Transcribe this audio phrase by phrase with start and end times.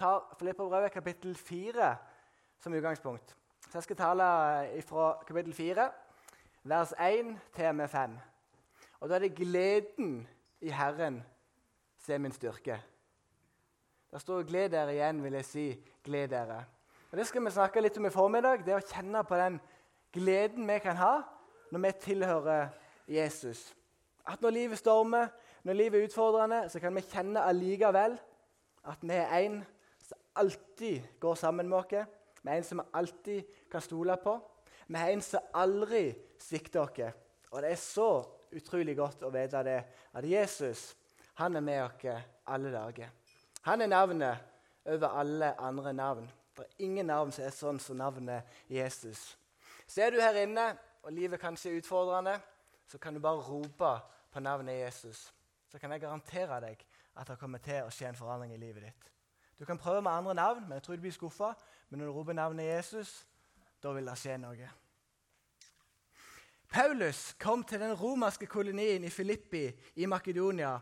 [0.00, 1.96] tar Filipperbrevet kapittel 4
[2.58, 3.36] som utgangspunkt.
[3.60, 4.24] Så Jeg skal tale
[4.82, 5.90] fra kapittel 4,
[6.62, 8.18] vers 1 til med 5.
[9.00, 10.28] Og Da er det gleden
[10.60, 11.24] i Herren
[11.98, 12.82] som er min styrke.
[14.10, 15.84] Der står 'gled dere' igjen, vil jeg si.
[16.04, 16.64] Gled dere.
[17.10, 18.66] Og Det skal vi snakke litt om i formiddag.
[18.66, 19.60] Det å kjenne på den
[20.12, 21.22] gleden vi kan ha
[21.72, 22.68] når vi tilhører
[23.08, 23.76] Jesus.
[24.26, 25.28] At når livet stormer,
[25.62, 28.18] når livet er utfordrende, så kan vi kjenne allikevel
[28.84, 29.64] at vi er som
[30.34, 32.06] alltid går sammen med oss.
[32.44, 34.36] Er en som vi alltid kan stole på.
[34.86, 37.16] Vi er en som aldri svikter oss.
[37.50, 38.10] Og det er så
[38.52, 39.80] utrolig godt å vite det,
[40.14, 40.94] at Jesus
[41.40, 43.10] han er med oss alle dager.
[43.62, 44.38] Han er navnet
[44.84, 46.30] over alle andre navn.
[46.56, 49.36] Det er ingen navn som er sånn som navnet Jesus.
[49.86, 52.34] Ser du her inne, og livet kanskje er utfordrende,
[52.86, 53.92] så kan du bare rope
[54.32, 55.30] på navnet Jesus.
[55.70, 56.84] Så kan jeg garantere deg
[57.16, 59.08] at det kommer til å skje en forandring i livet ditt.
[59.60, 61.52] Du kan prøve med andre navn, men jeg tror du blir skuffa.
[61.90, 63.26] Men når du roper navnet Jesus,
[63.82, 64.68] da vil det skje noe.
[66.70, 70.78] Paulus kom til den romerske kolonien i Filippi i Makedonia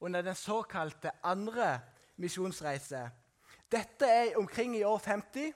[0.00, 1.80] under den såkalte andre
[2.16, 3.10] misjonsreise.
[3.72, 5.52] Dette er omkring i år 50,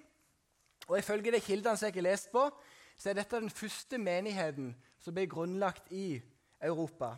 [0.88, 2.50] og ifølge de kildene som jeg har lest på,
[2.98, 6.20] så er dette den første menigheten som ble grunnlagt i
[6.60, 7.14] Europa.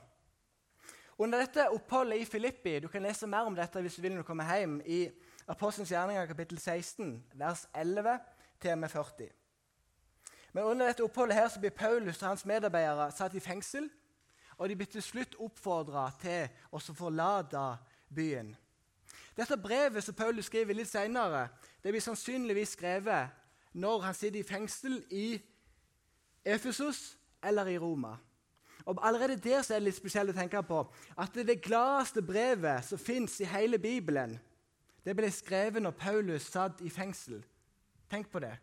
[1.19, 4.23] Under dette oppholdet i Filippi Du kan lese mer om dette hvis du vil når
[4.23, 5.09] du kommer hjem, i
[5.49, 8.19] Apostelens gjerninger kapittel 16, vers 11
[8.61, 9.29] til med 40.
[10.53, 13.89] Men under dette oppholdet her så blir Paulus og hans medarbeidere satt i fengsel.
[14.59, 17.63] Og de blir til slutt oppfordra til å forlate
[18.13, 18.57] byen.
[19.37, 21.47] Dette brevet som Paulus skriver litt senere,
[21.83, 23.31] det blir sannsynligvis skrevet
[23.73, 25.29] når han sitter i fengsel i
[26.45, 28.17] Efesos eller i Roma.
[28.85, 30.83] Og Allerede der så er det litt spesielt å tenke på
[31.17, 34.37] at det gladeste brevet som fins i hele Bibelen,
[35.05, 37.43] det ble skrevet når Paulus satt i fengsel.
[38.11, 38.55] Tenk på det.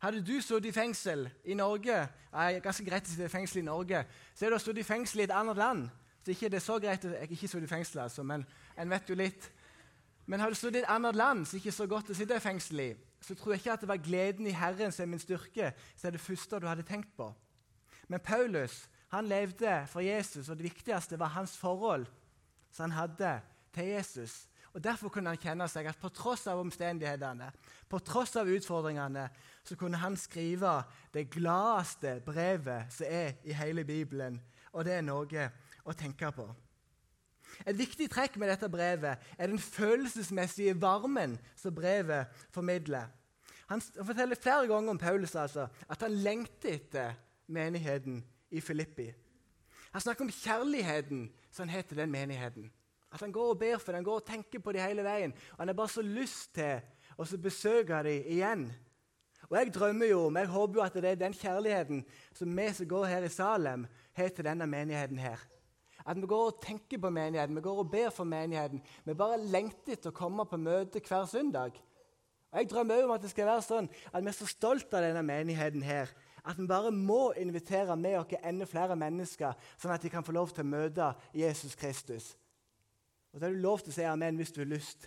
[0.00, 1.96] Hadde du sittet i fengsel i Norge
[2.32, 5.20] er ganske greit å sitte i fengsel i Norge, så er du sittet i fengsel
[5.20, 5.88] i et annet land.
[6.24, 8.46] Så ikke det er så greit, Jeg er ikke sittet i fengsel, altså, men
[8.78, 9.50] en vet jo litt.
[10.26, 12.36] Men har du sittet i et annet land så ikke er så godt å sitte
[12.36, 12.90] i fengsel i,
[13.20, 16.06] så tror jeg ikke at det var gleden i Herren som er min styrke, så
[16.06, 17.28] er det første du hadde tenkt på.
[18.08, 22.06] Men Paulus han levde for Jesus, og det viktigste var hans forhold
[22.70, 23.40] som han hadde
[23.74, 24.46] til Jesus.
[24.72, 27.50] Og Derfor kunne han kjenne seg at på tross av omstendighetene,
[27.90, 29.26] på tross av utfordringene,
[29.66, 30.76] så kunne han skrive
[31.14, 34.38] det gladeste brevet som er i hele Bibelen.
[34.72, 35.48] Og det er noe
[35.82, 36.46] å tenke på.
[37.66, 43.10] Et viktig trekk med dette brevet er den følelsesmessige varmen som brevet formidler.
[43.70, 47.18] Han forteller flere ganger om Paulus altså, at han lengter etter
[47.50, 49.10] menigheten i Filippi.
[49.90, 52.70] Han snakker om kjærligheten som han har til den menigheten.
[53.10, 55.34] At han går og ber for den, går og tenker på dem hele veien.
[55.52, 56.80] Og Han har bare så lyst til
[57.18, 58.70] å besøke dem igjen.
[59.50, 62.68] Og Jeg drømmer jo om, jeg håper jo at det er den kjærligheten som vi
[62.72, 65.38] som går her i Salem, har til denne menigheten her.
[66.06, 68.82] At vi går og tenker på menigheten, vi går og ber for menigheten.
[69.04, 71.76] Vi bare lengter etter å komme på møte hver søndag.
[72.50, 75.04] Og Jeg drømmer om at det skal være sånn at vi er så stolte av
[75.06, 76.10] denne menigheten her,
[76.44, 80.34] at vi bare må invitere med oss enda flere mennesker, sånn at de kan få
[80.34, 82.32] lov til å møte Jesus Kristus.
[83.30, 85.06] Og så har du lov til å si amen hvis du har lyst,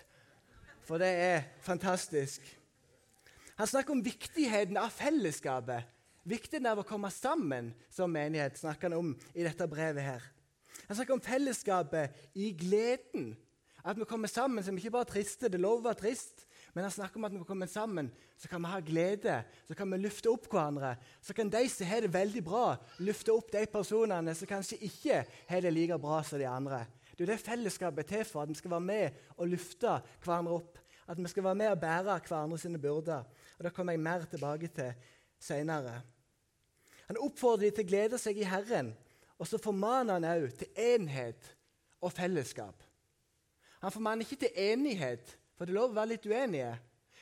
[0.84, 2.44] for det er fantastisk.
[3.60, 5.90] Han snakker om viktigheten av fellesskapet.
[6.28, 10.04] Viktigheten av å komme sammen som menighet snakker han om i dette brevet.
[10.04, 10.24] her.
[10.88, 13.36] Han snakker om fellesskapet i gleden.
[13.84, 15.52] At vi kommer sammen som ikke bare triste.
[15.52, 18.10] Det lover å være trist, men han snakker om at når vi kommer sammen,
[18.40, 19.36] så kan vi ha glede.
[19.68, 20.96] Så kan vi løfte opp hverandre.
[21.22, 22.66] Så kan de som har det veldig bra,
[23.04, 26.86] løfte opp de personene som kanskje ikke har det like bra som de andre.
[27.24, 30.58] Det er det fellesskapet er til for, at vi skal være med og løfte hverandre
[30.58, 30.80] opp.
[31.08, 33.24] At vi skal være med og bære hverandre sine byrder.
[33.58, 34.94] Og Det kommer jeg mer tilbake til
[35.40, 36.02] senere.
[37.08, 38.94] Han oppfordrer dem til å glede seg i Herren,
[39.40, 41.48] og så formaner han også til enhet
[42.02, 42.84] og fellesskap.
[43.84, 46.76] Han formaner ikke til enighet, for det er lov å være litt uenige,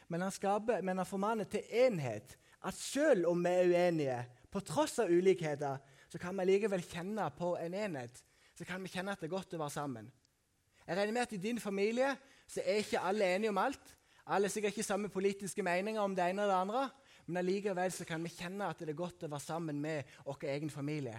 [0.08, 2.38] men han, skaper, men han formaner til enhet.
[2.62, 4.20] At selv om vi er uenige,
[4.52, 5.78] på tross av ulikheter,
[6.10, 8.22] så kan vi likevel kjenne på en enhet
[8.62, 10.10] så kan vi kjenne at det er godt å være sammen.
[10.86, 12.12] Jeg regner med at I din familie
[12.46, 13.96] så er ikke alle enige om alt.
[14.30, 16.84] Alle har sikkert ikke samme politiske meninger om det ene eller det andre,
[17.26, 20.46] men allikevel så kan vi kjenne at det er godt å være sammen med vår
[20.54, 21.16] egen familie.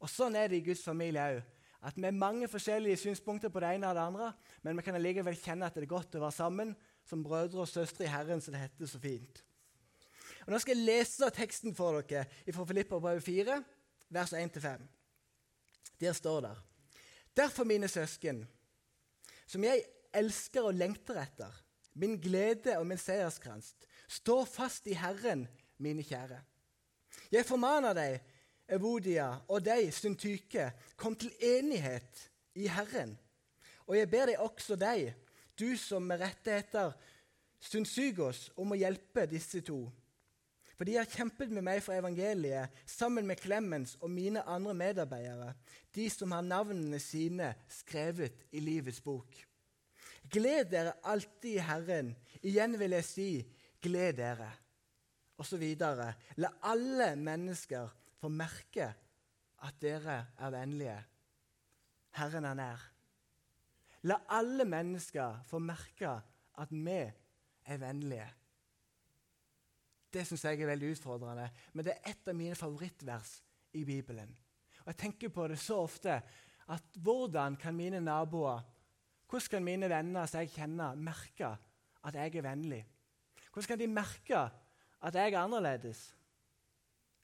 [0.00, 1.42] Og Sånn er det i Guds familie òg.
[1.84, 4.30] At vi har mange forskjellige synspunkter på det ene og det andre,
[4.64, 6.72] men vi kan allikevel kjenne at det er godt å være sammen
[7.04, 9.42] som brødre og søstre i Herren, som det heter så fint.
[10.46, 12.24] Og Nå skal jeg lese teksten for dere
[12.56, 13.60] fra Filipperbrevet 4,
[14.16, 14.88] vers 1-5.
[16.00, 16.56] Der står det
[17.40, 18.42] Derfor, mine søsken,
[19.46, 21.54] som jeg elsker og lengter etter,
[21.96, 23.72] min glede og min seierskrans.
[24.08, 25.46] Stå fast i Herren,
[25.78, 26.36] mine kjære.
[27.32, 28.18] Jeg formaner deg,
[28.68, 30.68] Evodia, og deg, Syntyke,
[31.00, 32.26] kom til enighet
[32.60, 33.16] i Herren.
[33.88, 35.14] Og jeg ber deg også deg,
[35.58, 36.92] du som med rette heter
[37.60, 39.86] Synsygos, om å hjelpe disse to.
[40.80, 45.50] For de har kjempet med meg for evangeliet, sammen med Clemens og mine andre medarbeidere,
[45.92, 49.36] de som har navnene sine skrevet i livets bok.
[50.32, 52.14] Gled dere alltid i Herren.
[52.40, 53.28] Igjen vil jeg si,
[53.84, 54.48] gled dere.
[55.36, 56.14] Og så videre.
[56.40, 58.88] La alle mennesker få merke
[59.60, 60.98] at dere er vennlige.
[62.16, 62.90] Herren er nær.
[64.08, 66.16] La alle mennesker få merke
[66.56, 68.30] at vi er vennlige.
[70.10, 73.36] Det syns jeg er veldig utfordrende, men det er et av mine favorittvers
[73.78, 74.30] i Bibelen.
[74.82, 76.20] Og Jeg tenker på det så ofte
[76.70, 78.62] at hvordan kan mine naboer,
[79.30, 81.52] hvordan kan mine venner som jeg kjenner, merke
[82.04, 82.80] at jeg er vennlig?
[83.52, 84.40] Hvordan kan de merke
[85.00, 86.14] at jeg er annerledes?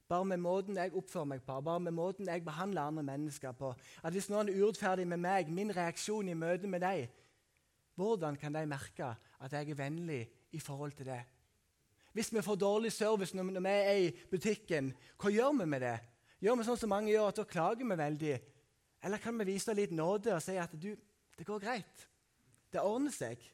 [0.09, 3.73] Bare med måten jeg oppfører meg på, bare med måten jeg behandler andre mennesker på.
[4.03, 7.09] At Hvis noen er urettferdig med meg, min reaksjon i møte med dem,
[7.97, 11.25] hvordan kan de merke at jeg er vennlig i forhold til det?
[12.17, 15.97] Hvis vi får dårlig service når vi er i butikken, hva gjør vi med det?
[16.41, 18.37] Gjør vi sånn som mange gjør, at da klager vi veldig?
[19.05, 20.95] Eller kan vi vise litt nåde og si at du,
[21.37, 22.07] det går greit?
[22.73, 23.45] Det ordner seg.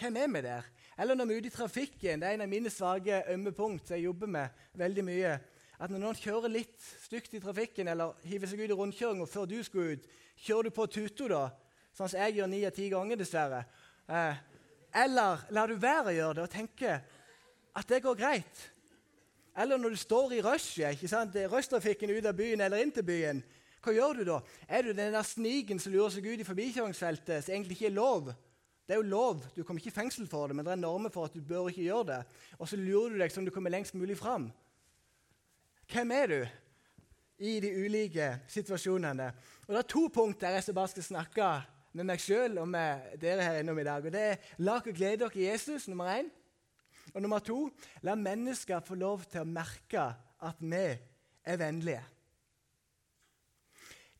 [0.00, 0.72] Hvem er vi der?
[0.96, 2.22] Eller når vi er ute i trafikken.
[2.22, 5.36] Det er en av mine svake ømme punkt jeg jobber med veldig mye.
[5.76, 9.44] At når noen kjører litt stygt i trafikken eller hiver seg ut i rundkjøringa før
[9.52, 10.08] du skal ut,
[10.40, 11.44] kjører du på tuto da?
[11.92, 13.60] Sånn som jeg gjør ni av ti ganger, dessverre.
[14.08, 14.40] Eh,
[15.04, 16.98] eller lar du være å gjøre det og tenke
[17.76, 18.64] at det går greit.
[19.58, 21.02] Eller når du står i rushet,
[21.50, 23.40] rushtrafikken ut av byen eller inn til byen.
[23.82, 24.40] Hva gjør du da?
[24.68, 27.96] Er du den der sniken som lurer seg ut i forbikjøringsfeltet, som egentlig ikke er
[27.96, 28.30] lov?
[28.88, 31.12] Det er jo lov, du kommer ikke i fengsel for det, men det er normer
[31.12, 32.22] for at du bør ikke gjøre det.
[32.58, 34.48] Og så lurer du deg som du kommer lengst mulig fram.
[35.92, 36.38] Hvem er du
[37.44, 39.28] i de ulike situasjonene?
[39.66, 41.50] Og Det er to punkter jeg bare skal snakke
[41.92, 44.04] med meg sjøl og med dere her innom i dag.
[44.04, 46.30] Og det er Lag og glede dere i Jesus, nummer én.
[47.18, 47.64] Og nummer to
[48.06, 50.04] la mennesker få lov til å merke
[50.46, 52.04] at vi er vennlige.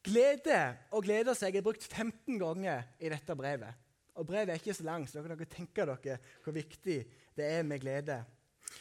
[0.02, 0.56] Glede
[0.90, 3.86] og glede seg er brukt 15 ganger i dette brevet.
[4.18, 6.98] Og Brevet er ikke så langt, så dere kan tenke dere hvor viktig
[7.38, 8.18] det er med glede.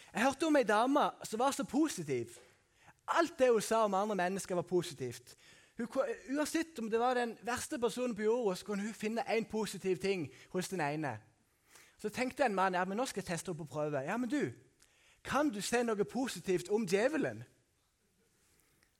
[0.09, 2.33] Jeg hørte om ei dame som var så positiv.
[3.13, 5.37] Alt det hun sa om andre mennesker, var positivt.
[5.77, 5.93] Hun,
[6.33, 10.01] uansett om det var den verste personen på jorda, så kunne hun finne én positiv
[10.01, 10.25] ting
[10.57, 11.19] hos den ene.
[11.97, 14.03] Så tenkte en mann ja, men nå skal jeg teste henne på prøve.
[14.05, 14.51] Ja, men du,
[15.23, 17.43] Kan du se noe positivt om djevelen?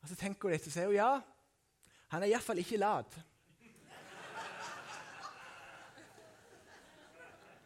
[0.01, 1.11] Og Så tenker hun litt og sier ja,
[2.11, 3.17] han er iallfall ikke lat.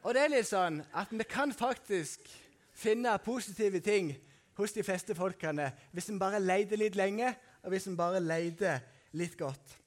[0.02, 2.26] Og det er litt sånn at vi kan faktisk
[2.74, 4.16] finne positive ting
[4.58, 7.30] hos de fleste folkene hvis en bare leter litt lenge,
[7.62, 8.82] og hvis en bare leter
[9.14, 9.78] litt godt.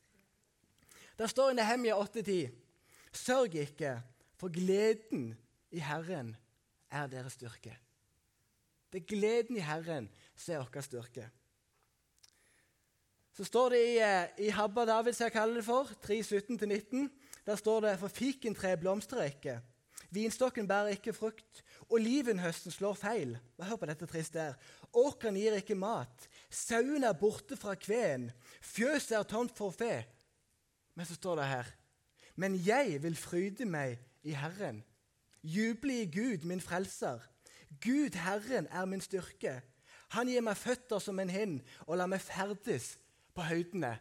[1.19, 2.51] Det står i Nehemia 8,10.:
[3.13, 3.97] Sørg ikke
[4.45, 5.31] for gleden
[5.73, 6.35] i Herren
[6.93, 7.73] er deres styrke.
[8.93, 11.31] Det er gleden i Herren som er vår styrke.
[13.33, 17.09] Så står det i, eh, i Habba David, som jeg kaller det for, 3.17-19,
[17.47, 19.61] der står det For fikentreet blomstrer ikke,
[20.11, 23.39] vinstokken bærer ikke frukt, olivenhøsten slår feil.
[23.59, 24.55] Hør på dette triste her.
[24.93, 28.31] Åkeren gir ikke mat, sauen er borte fra kveen,
[28.61, 30.05] fjøset er tomt for fe.
[30.95, 31.77] Men så står det her
[32.37, 34.83] Men jeg vil fryde meg i Herren.
[35.45, 37.21] Juble i Gud, min frelser.
[37.81, 39.61] Gud, Herren, er min styrke.
[40.17, 42.95] Han gir meg føtter som en hind og lar meg ferdes
[43.35, 43.97] på høydene.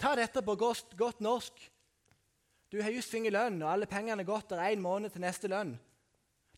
[0.00, 1.54] Ta dette på godt, godt norsk.
[2.72, 5.48] Du har just fått lønn, og alle pengene er gått der én måned til neste
[5.50, 5.74] lønn.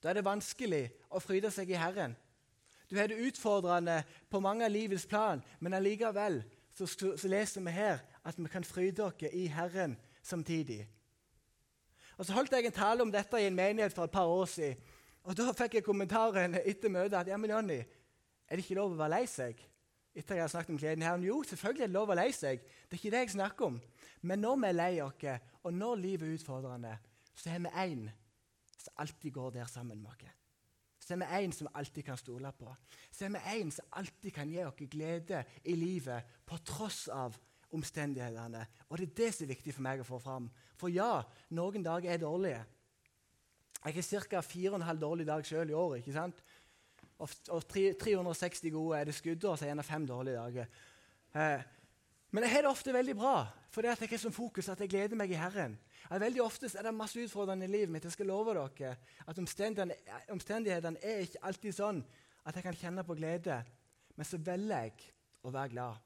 [0.02, 2.16] Da er det vanskelig å fryde seg i Herren.
[2.90, 6.42] Du har det utfordrende på mange av livets plan, men allikevel
[6.74, 10.84] så, så leser vi her at vi kan fryde oss i Herren samtidig.
[12.22, 14.44] Og Så holdt jeg en tale om dette i en menighet for et par år
[14.46, 14.76] siden.
[15.24, 17.80] Og Da fikk jeg kommentaren etter møtet at ja, men Jonny,
[18.46, 19.58] er det ikke lov å være lei seg?
[20.14, 21.18] Etter jeg har snakket om gleden her.
[21.18, 22.62] Jo, selvfølgelig er det lov å være lei seg.
[22.62, 23.80] Det er ikke det jeg snakker om.
[24.22, 25.26] Men når vi er lei oss,
[25.64, 26.96] og når livet er utfordrende,
[27.34, 28.08] så er vi én
[28.78, 30.38] som alltid går der sammen med oss.
[31.02, 32.76] Så er vi en som alltid kan stole på.
[33.10, 37.34] Så er vi en som alltid kan gi oss glede i livet på tross av
[37.72, 38.66] omstendighetene.
[38.88, 40.50] Og det er det som er viktig for meg å få fram.
[40.82, 41.20] For ja,
[41.54, 42.62] noen dager er dårlige.
[43.82, 44.40] Jeg har ca.
[44.42, 46.02] 4,5 dårlige dager sjøl i året.
[46.02, 46.42] ikke sant?
[47.22, 50.66] Og, 360 gode er det skuddår, så er det gjerne fem dårlige dager.
[51.34, 51.62] Eh,
[52.32, 54.88] Men jeg har det ofte veldig bra, fordi at jeg har som fokus at jeg
[54.88, 55.74] gleder meg i Herren.
[56.08, 58.04] At veldig ofte er det masse utfordrende i livet mitt.
[58.04, 58.96] Jeg skal love dere
[59.28, 62.00] at omstendighetene er ikke alltid sånn
[62.46, 63.58] at jeg kan kjenne på glede.
[64.16, 65.12] Men så velger jeg
[65.44, 66.00] å være glad.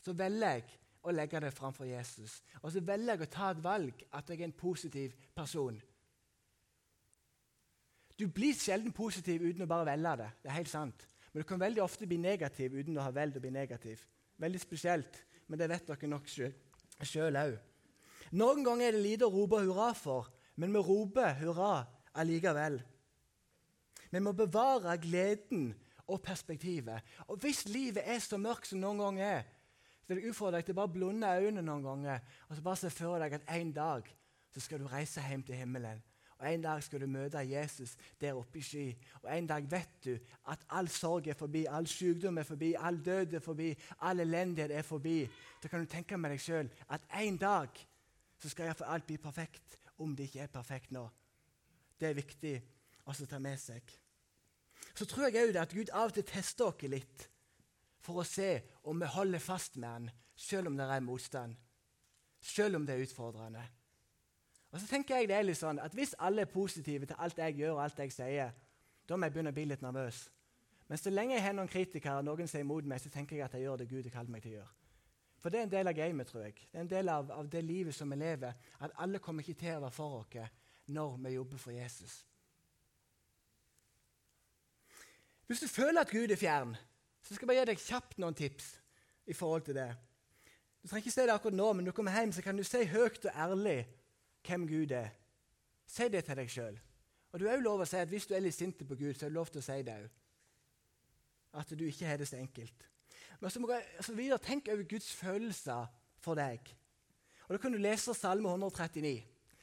[0.00, 0.64] Så velger jeg
[1.02, 2.40] å legge det framfor Jesus.
[2.62, 5.80] Og så velger jeg å ta et valg at jeg er en positiv person.
[8.18, 10.30] Du blir sjelden positiv uten å bare velge det.
[10.42, 11.08] Det er helt sant.
[11.32, 14.04] Men du kan veldig ofte bli negativ uten å ha valgt å bli negativ.
[14.42, 17.56] Veldig spesielt, men det vet dere nok sjøl òg.
[18.38, 20.28] Noen ganger er det lite å rope hurra for,
[20.60, 21.72] men vi roper hurra
[22.20, 22.78] allikevel.
[24.12, 25.70] Vi må bevare gleden
[26.06, 27.00] og perspektivet.
[27.32, 29.51] Og hvis livet er så mørkt som noen ganger er,
[30.12, 32.90] så vil jeg utfordre deg til bare blunde øynene noen ganger og så bare se
[32.92, 34.08] for deg at en dag
[34.52, 36.02] så skal du reise hjem til himmelen.
[36.36, 38.92] Og En dag skal du møte Jesus der oppe i sky.
[39.22, 40.18] Og en dag vet du
[40.50, 44.76] at all sorg er forbi, all sykdom er forbi, all død er forbi, all elendighet
[44.76, 45.28] er forbi.
[45.62, 47.82] Da kan du tenke med deg sjøl at en dag
[48.42, 51.08] så skal iallfall alt bli perfekt, om det ikke er perfekt nå.
[52.00, 52.56] Det er viktig
[53.06, 53.82] å ta med seg.
[54.94, 57.31] Så tror jeg òg at Gud av og til tester oss litt
[58.02, 58.56] for å se
[58.88, 61.54] om vi holder fast med han, selv om det er motstand.
[62.42, 63.62] Selv om det er utfordrende.
[64.72, 67.38] Og så tenker jeg det er litt sånn at Hvis alle er positive til alt
[67.38, 68.54] jeg gjør og alt jeg sier,
[69.06, 70.24] da må jeg begynne å bli litt nervøs.
[70.88, 73.46] Men så lenge jeg har noen kritikere og noen sier imot meg, så tenker jeg
[73.46, 74.72] at jeg gjør det Gud har kalt meg til å gjøre.
[75.42, 76.54] For det er en del av gamet, tror jeg.
[76.70, 78.58] Det er en del av, av, det livet som vi lever.
[78.78, 80.36] At alle kommer ikke til å være for oss
[80.92, 82.14] når vi jobber for Jesus.
[85.46, 86.76] Hvis du føler at Gud er fjern,
[87.22, 88.68] så skal jeg bare gi deg kjapt noen tips
[89.30, 89.90] i forhold til det.
[90.82, 92.64] Du trenger ikke si det akkurat nå, men når du kommer hjem, så kan du
[92.66, 93.76] si høyt og ærlig
[94.46, 95.12] hvem Gud er.
[95.86, 96.78] Si det til deg sjøl.
[97.32, 99.14] Og du er jo lov å si at hvis du er litt sint på Gud,
[99.14, 100.08] så er det lov til å si det òg.
[101.62, 102.88] At du ikke har det så enkelt.
[103.40, 105.86] Men så må jeg så videre tenk over Guds følelser
[106.22, 106.74] for deg.
[107.46, 109.22] Og Da kan du lese Salme 139.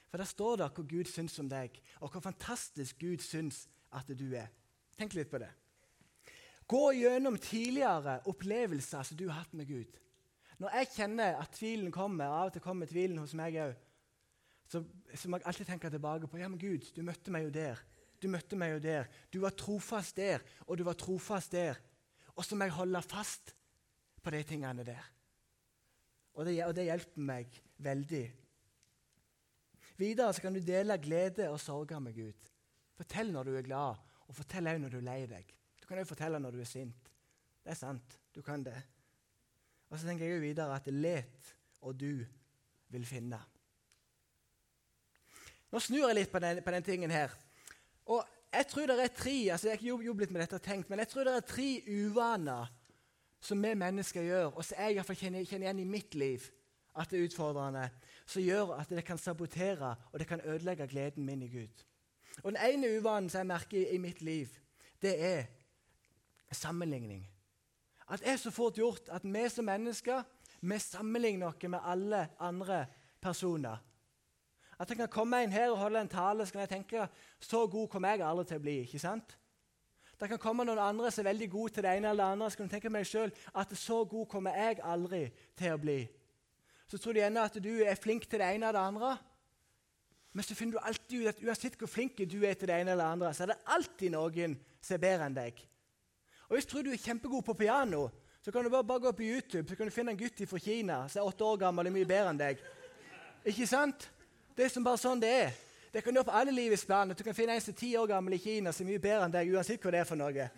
[0.10, 4.08] For Der står det hva Gud syns om deg, og hvor fantastisk Gud syns at
[4.08, 4.50] du er.
[4.98, 5.52] Tenk litt på det.
[6.70, 9.96] Gå gjennom tidligere opplevelser som du har hatt med Gud.
[10.60, 13.78] Når jeg kjenner at tvilen kommer, av og til kommer tvilen hos meg òg,
[14.70, 14.84] så,
[15.16, 17.80] så, må jeg alltid tenke tilbake på ja, men Gud, du møtte meg jo der.
[18.22, 19.08] Du møtte meg jo der.
[19.34, 21.80] Du var trofast der, og du var trofast der.
[22.36, 23.56] Og så må jeg holde fast
[24.22, 25.08] på de tingene der.
[26.38, 28.26] Og det, og det hjelper meg veldig.
[30.00, 32.52] Videre så kan du dele glede og sorger med Gud.
[33.00, 33.98] Fortell når du er glad,
[34.28, 35.56] og fortell òg når du er lei deg.
[35.90, 37.08] Du kan også fortelle når du er sint.
[37.66, 38.20] Det er sant.
[38.36, 38.76] Du kan det.
[39.90, 42.20] Og så tenker jeg jo videre at let, og du
[42.94, 43.40] vil finne.
[45.72, 47.34] Nå snur jeg litt på den, på den tingen her.
[48.06, 48.22] Og
[48.54, 51.02] jeg tror det er tre altså jeg har ikke jobbet med dette og tenkt, men
[51.02, 52.72] jeg tror det er tre uvaner
[53.42, 56.22] som vi mennesker gjør, og som jeg i hvert fall kjenner, kjenner igjen i mitt
[56.22, 56.50] liv,
[56.94, 57.90] at det er utfordrende,
[58.30, 61.86] som gjør at det kan sabotere og det kan ødelegge gleden min i Gud.
[62.44, 64.54] Og Den ene uvanen som jeg merker i, i mitt liv,
[65.02, 65.48] det er
[66.52, 67.28] sammenligning.
[68.10, 70.24] At det er så fort gjort at vi som mennesker
[70.62, 72.86] vi sammenligner oss med alle andre
[73.22, 73.78] personer.
[74.80, 77.08] At jeg kan komme inn her og holde en tale, så kan jeg tenke
[77.40, 78.76] så god kommer jeg aldri til å bli.
[78.82, 79.36] ikke sant?
[80.20, 82.50] Det kan komme noen andre som er veldig gode til det ene eller det andre.
[82.52, 85.22] Så kan du tenke meg selv at så god kommer jeg aldri
[85.56, 86.00] til å bli.
[86.88, 89.12] Så tror du gjerne at du er flink til det ene eller det andre.
[90.34, 92.92] Men så finner du alltid ut at uansett hvor flink du er til det ene
[92.92, 95.64] eller det andre, så er det alltid noen som er bedre enn deg.
[96.50, 98.10] Og Hvis du tror du er kjempegod på piano,
[98.42, 100.58] så kan du bare, bare gå på YouTube så kan du finne en gutt fra
[100.58, 102.62] Kina som er åtte år gammel og mye bedre enn deg.
[103.46, 104.08] Ikke sant?
[104.56, 105.54] Det er som bare sånn det er.
[105.94, 107.10] Det kan du gjøre på alle livets plan.
[107.14, 109.28] Du kan finne en som er ti år gammel i Kina som er mye bedre
[109.28, 110.50] enn deg, uansett hva det er for noe.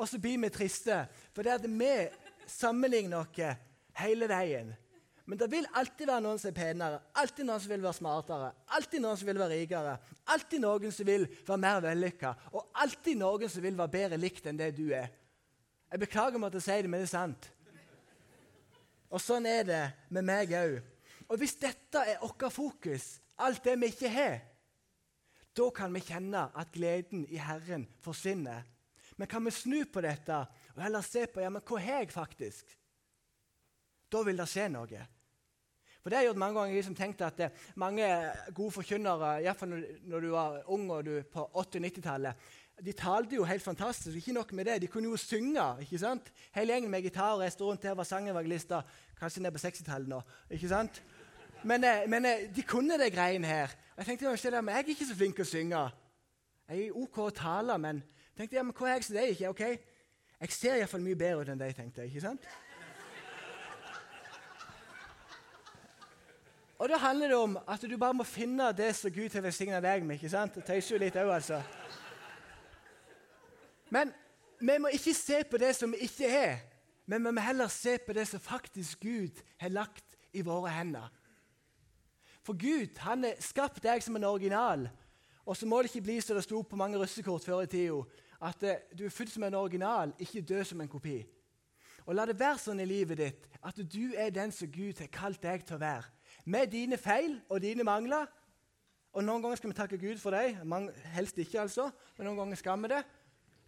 [0.00, 1.04] Og så blir vi triste,
[1.34, 1.94] for det er at vi
[2.50, 3.58] sammenligner oss
[4.00, 4.72] hele veien.
[5.30, 8.48] Men det vil alltid være noen som er penere, alltid noen som vil være smartere,
[8.74, 9.92] alltid noen som vil være rikere,
[10.34, 14.46] alltid noen som vil være mer vellykka, og alltid noen som vil være bedre likt
[14.48, 15.10] enn det du er.
[15.90, 17.50] Jeg beklager om at jeg sier det, men det er sant.
[19.10, 19.82] Og sånn er det
[20.14, 20.78] med meg òg.
[21.30, 24.40] Og Hvis dette er vårt fokus, alt det vi ikke har,
[25.56, 28.66] da kan vi kjenne at gleden i Herren forsvinner.
[29.18, 30.36] Men kan vi snu på dette
[30.76, 32.76] og heller se på ja, men hva har jeg faktisk?
[34.10, 35.02] Da vil det skje noe.
[36.00, 36.72] For det har jeg gjort mange ganger.
[36.72, 38.06] Jeg liksom tenkte at det, Mange
[38.56, 42.48] gode forkynnere, iallfall når, når du var ung og du på 80-90-tallet,
[42.84, 44.16] de talte jo helt fantastisk.
[44.16, 45.64] Ikke nok med det, de kunne jo synge.
[45.80, 46.32] ikke sant?
[46.54, 48.82] Hele gjengen med gitar reiste rundt her, var sangevangelister.
[49.18, 50.20] Kanskje ned på 60-tallet nå.
[50.50, 51.02] ikke sant?
[51.62, 53.68] Men, eh, men, eh, de kunne det greiene her.
[53.96, 54.24] Jeg tenkte
[54.62, 55.90] men jeg er ikke så flink til å synge.
[56.68, 58.02] Jeg er OK å tale, men
[58.36, 59.48] tenkte ja, men hva er jeg som de ikke?
[59.48, 59.60] ok?
[60.40, 62.08] Jeg ser iallfall mye bedre ut enn de, tenkte jeg.
[62.08, 62.46] ikke sant?
[66.80, 69.82] Og da handler det om at du bare må finne det som Gud har velsigna
[69.84, 70.16] deg med.
[70.16, 70.54] ikke sant?
[70.54, 71.60] Det tøyser jo litt òg, altså.
[73.90, 74.12] Men
[74.60, 76.58] vi må ikke se på det som vi ikke er,
[77.06, 81.08] men vi må heller se på det som faktisk Gud har lagt i våre hender.
[82.42, 84.88] For Gud han har skapt deg som en original.
[85.44, 88.02] Og så må det ikke bli som det sto på mange russekort før i tida,
[88.40, 91.18] at eh, du er født som en original, ikke død som en kopi.
[92.06, 95.10] Og La det være sånn i livet ditt at du er den som Gud har
[95.12, 96.08] kalt deg til å være.
[96.46, 98.28] Med dine feil og dine mangler.
[99.12, 102.60] Og Noen ganger skal vi takke Gud for dem, helst ikke, altså, men noen ganger
[102.60, 103.00] skal vi det.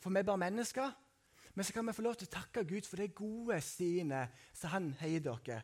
[0.02, 0.90] For vi er bare mennesker.
[1.54, 4.24] Men så kan vi få lov til å takke Gud for de gode sidene
[4.56, 5.62] som Han har gitt dere.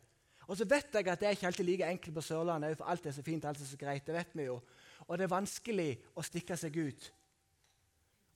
[0.49, 3.07] Og så vet jeg at det er ikke alltid like enkelt på Sørlandet, for alt
[3.07, 4.07] er så fint alt er så greit.
[4.07, 4.61] det vet vi jo.
[5.07, 7.13] Og det er vanskelig å stikke seg ut.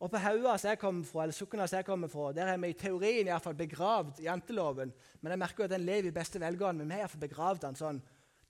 [0.02, 2.58] Og På Haua, som jeg kommer fra, eller Sukna, som jeg kommer fra, der er
[2.58, 4.92] vi i teorien i fall begravd janteloven.
[5.20, 6.82] Men jeg merker jo at den lever i beste velgående.
[6.82, 8.00] Men vi har iallfall begravd den sånn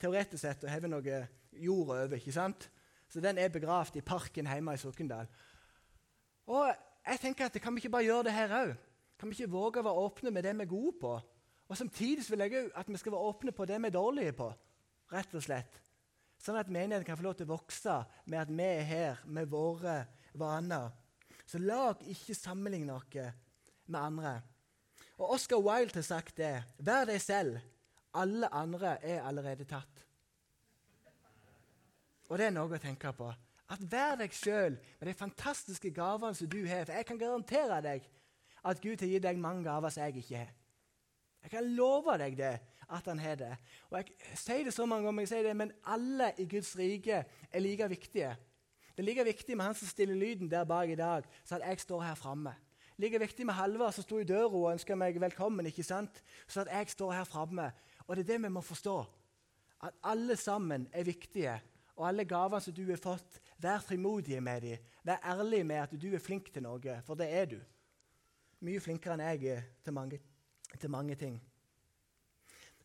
[0.01, 1.19] teoretisk sett og hever noe
[1.53, 2.17] jord over.
[2.17, 2.71] ikke sant?
[3.07, 5.29] Så den er begravd i parken hjemme i Sokndal.
[6.49, 6.73] Og
[7.07, 8.75] jeg tenker at Kan vi ikke bare gjøre det her òg?
[9.19, 11.13] Kan vi ikke våge å være åpne med det vi er gode på?
[11.69, 14.53] Og Samtidig vil jeg at vi skal være åpne på det vi er dårlige på.
[15.13, 15.75] rett og slett.
[16.41, 19.51] Sånn at menigheten kan få lov til å vokse med at vi er her med
[19.51, 20.91] våre vaner.
[21.47, 23.27] Så lag ikke sammenligne noe
[23.87, 24.33] med andre.
[25.19, 26.63] Og Oscar Wilde har sagt det.
[26.79, 27.61] Vær deg selv.
[28.15, 30.03] Alle andre er allerede tatt.
[32.29, 33.29] Og det er noe å tenke på.
[33.73, 36.85] At Vær deg sjøl med de fantastiske gavene som du har.
[36.85, 38.09] For jeg kan garantere deg
[38.69, 40.51] at Gud har gitt deg mange gaver som jeg ikke har.
[41.43, 42.53] Jeg kan love deg det,
[42.93, 43.53] at han har det.
[43.91, 47.25] Og Jeg sier det så mange ganger, jeg sier det, men alle i Guds rike
[47.25, 48.35] er like viktige.
[48.93, 51.67] Det er like viktig med han som stiller lyden der bak i dag, så at
[51.67, 52.53] jeg står her framme.
[53.01, 56.23] Like viktig med Halvard som sto i døra og ønska meg velkommen, ikke sant?
[56.47, 57.73] så at jeg står her framme.
[58.07, 58.99] Og det er det vi må forstå.
[59.83, 61.57] At alle sammen er viktige.
[61.97, 64.79] Og alle gavene som du har fått, Vær frimodige med dem.
[65.05, 67.59] Vær ærlig med at du er flink til noe, for det er du.
[68.63, 70.19] Mye flinkere enn jeg er til mange,
[70.81, 71.39] til mange ting.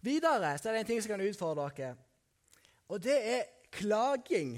[0.01, 1.95] Videre så er det en ting som kan utfordre dere,
[2.87, 4.57] og det er klaging.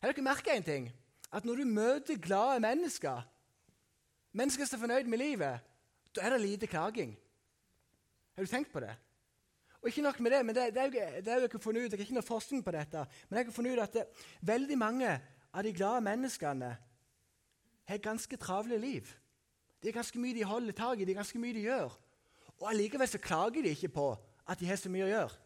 [0.00, 0.88] Har dere merka en ting?
[1.32, 3.20] At når du møter glade mennesker,
[4.32, 5.60] mennesker som er fornøyd med livet,
[6.16, 7.12] da er det lite klaging.
[8.34, 8.94] Har du tenkt på det?
[9.82, 11.84] Og ikke nok med det, men det, det, er, jo, det er jo ikke funnet
[11.84, 14.04] ut, det er ikke noe forskning på dette, men jeg har funnet ut at det,
[14.42, 15.12] veldig mange
[15.54, 16.70] av de glade menneskene
[17.88, 19.06] har ganske travle liv.
[19.78, 21.94] Det er ganske mye de holder tak i, det er ganske mye de gjør.
[22.58, 24.08] Og Allikevel så klager de ikke på
[24.48, 25.38] at de har så mye å gjøre.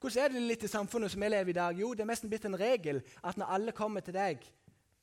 [0.00, 1.78] Hvordan er det litt i samfunnet som vi lever i dag?
[1.80, 4.40] Jo, Det er nesten blitt en regel at når alle kommer til deg,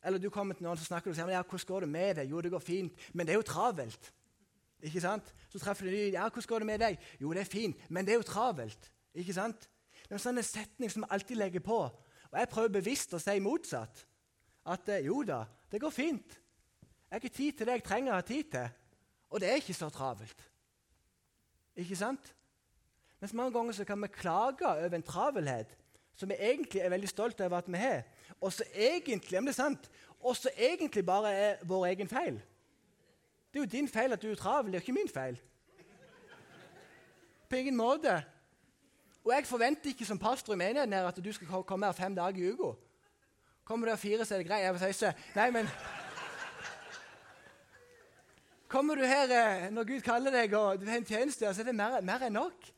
[0.03, 2.15] eller du kommer til noen, så snakker du og sier ja, 'Hvordan går det med
[2.15, 4.11] deg?' 'Jo, det går fint.' Men det er jo travelt.
[4.81, 5.33] Ikke sant?
[5.49, 6.13] Så treffer du dem.
[6.13, 8.91] Ja, 'Hvordan går det med deg?' 'Jo, det er fint, men det er jo travelt.'
[9.13, 9.69] Ikke sant?
[10.03, 11.79] Det er en sånn setning som vi alltid legger på.
[12.31, 14.05] Og jeg prøver bevisst å si motsatt.
[14.65, 16.39] At eh, jo da, det går fint.
[16.81, 18.69] Jeg har ikke tid til det jeg trenger å ha tid til.
[19.29, 20.47] Og det er ikke så travelt.
[21.75, 22.33] Ikke sant?
[23.19, 25.77] Mens mange ganger så kan vi klage over en travelhet
[26.15, 28.03] som vi egentlig er veldig stolte over at vi har,
[28.41, 29.39] og så egentlig,
[30.57, 32.41] egentlig bare er vår egen feil.
[33.51, 35.39] Det er jo din feil at du er travel, det er ikke min feil.
[37.49, 38.23] På ingen måte.
[39.23, 42.15] Og jeg forventer ikke som pastor i menigheten her at du skal komme her fem
[42.15, 42.71] dager i uka.
[43.63, 44.63] Kommer du her fire, så er det greit.
[44.63, 45.67] Jeg vil si Nei, men
[48.71, 51.67] Kommer du her eh, når Gud kaller deg og du har en tjeneste, så er
[51.67, 52.69] det mer, mer enn nok.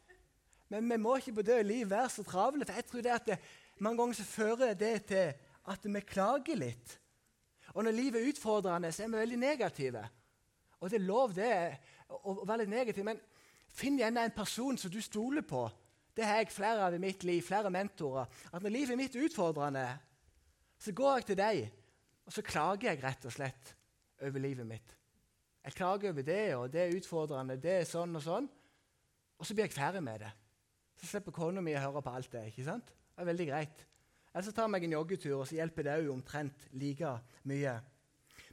[0.73, 2.65] Men vi må ikke på død liv være så travle.
[2.65, 3.37] for jeg tror det at det,
[3.79, 5.33] Mange ganger så fører det til
[5.67, 6.99] at vi klager litt.
[7.73, 10.03] Og når livet er utfordrende, så er vi veldig negative.
[10.83, 11.53] Og det er lov det
[12.11, 13.21] å være litt negativ, men
[13.71, 15.63] finn gjerne en person som du stoler på.
[16.13, 18.27] Det har jeg flere av i mitt liv, flere mentorer.
[18.51, 19.85] At når livet mitt er utfordrende,
[20.83, 21.61] så går jeg til deg,
[22.27, 23.71] og så klager jeg rett og slett
[24.27, 24.93] over livet mitt.
[25.63, 28.51] Jeg klager over det, og det er utfordrende, det er sånn og sånn.
[29.39, 30.33] Og så blir jeg ferdig med det.
[30.99, 32.43] Så slipper kona mi å høre på alt det.
[32.51, 32.91] ikke sant?
[32.91, 33.87] Det er veldig greit.
[34.33, 37.15] Eller så tar jeg en joggetur, og så hjelper det òg omtrent like
[37.47, 37.73] mye.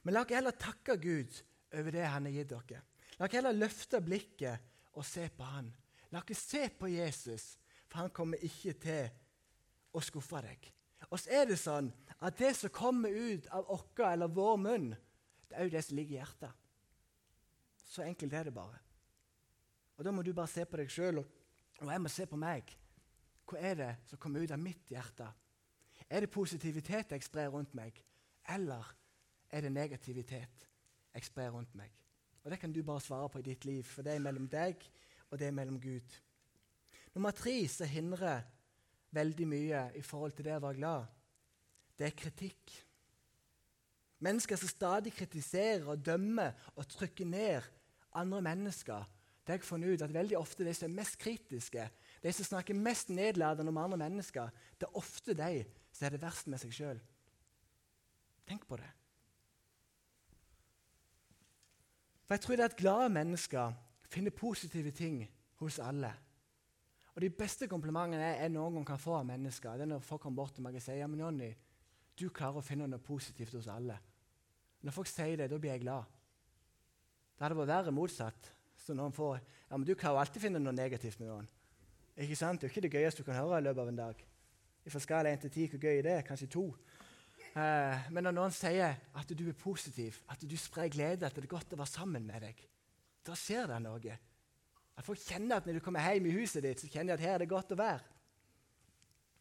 [0.04, 2.83] Men la oss heller takke Gud over det han har gitt dere.
[3.18, 5.70] La dere heller løfte blikket og se på han.
[6.11, 7.56] La dere se på Jesus,
[7.87, 9.11] for han kommer ikke til
[9.94, 10.70] å skuffe deg.
[11.11, 14.90] Og så er det sånn at det som kommer ut av vår eller vår munn,
[15.50, 16.52] det er jo det som ligger i hjertet.
[17.90, 18.78] Så enkelt er det bare.
[19.98, 22.70] Og Da må du bare se på deg sjøl, og jeg må se på meg.
[23.44, 25.26] Hva er det som kommer ut av mitt hjerte?
[26.09, 27.98] Er det positivitet jeg sprer rundt meg,
[28.48, 28.87] eller
[29.50, 30.69] er det negativitet?
[31.14, 31.90] Jeg sprer rundt meg.
[32.44, 34.81] Og Det kan du bare svare på i ditt liv, for det er mellom deg
[35.31, 36.16] og det er mellom Gud.
[37.14, 38.42] Nummer tre som hindrer
[39.14, 41.07] veldig mye i forhold til det å være glad,
[41.99, 42.75] det er kritikk.
[44.20, 47.66] Mennesker som stadig kritiserer og dømmer og trykker ned
[48.16, 49.07] andre mennesker.
[49.40, 51.87] Det har jeg funnet ut at veldig ofte de som er mest kritiske,
[52.23, 56.23] de som snakker mest nedlatende om andre mennesker, det er ofte de som er det
[56.23, 57.01] verst med seg sjøl.
[58.46, 58.90] Tenk på det.
[62.30, 63.72] For jeg tror det at glade mennesker
[64.06, 65.24] finner positive ting
[65.58, 66.12] hos alle.
[67.14, 70.04] Og De beste komplimentene jeg, jeg noen gang kan få av mennesker, det er når
[70.06, 71.48] folk kommer bort til meg og sier ja, men Jonny,
[72.14, 73.96] du klarer å finne noe positivt hos alle.
[74.86, 76.06] Når folk sier det, da blir jeg glad.
[77.34, 78.52] Da hadde det vært verre motsatt.
[78.78, 81.50] Så noen får ja, men du klarer alltid å finne noe negativt med noen.
[82.14, 82.62] Ikke sant?
[82.62, 84.24] Det er ikke det gøyeste du kan høre i løpet av en dag.
[84.86, 86.26] Fra skala 1 til 10, hvor gøy det er?
[86.30, 86.68] Kanskje to.»
[87.54, 91.50] Men når noen sier at du er positiv, at du sprer glede, at det er
[91.50, 92.60] godt å være sammen med deg,
[93.26, 94.18] da skjer det noe.
[95.00, 97.24] At folk kjenner at Når du kommer hjem i huset ditt, så kjenner de at
[97.24, 98.02] her er det godt å være.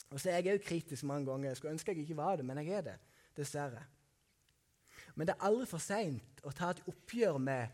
[0.09, 1.49] Og så er Jeg òg kritisk mange ganger.
[1.49, 2.97] Jeg skulle ønske jeg ikke var det, men jeg er det.
[3.37, 3.83] Dessverre.
[5.15, 7.67] Men det er aldri for seint å ta et oppgjør med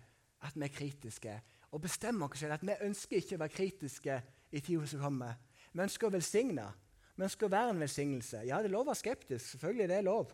[0.46, 1.36] at vi er kritiske.
[1.72, 4.18] Og bestemme oss selv at vi ønsker ikke å være kritiske
[4.52, 5.38] i tida som kommer.
[5.72, 6.66] Vi ønsker å velsigne.
[7.16, 8.44] Vi skal være en velsignelse.
[8.48, 9.46] Ja, det er lov å være skeptisk.
[9.54, 10.34] Selvfølgelig det er lov.